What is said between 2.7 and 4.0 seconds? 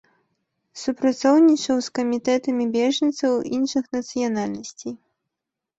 бежанцаў іншых